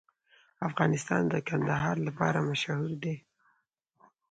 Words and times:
افغانستان 0.69 1.21
د 1.31 1.35
کندهار 1.49 1.95
لپاره 2.07 2.39
مشهور 2.49 2.91
دی. 3.03 3.15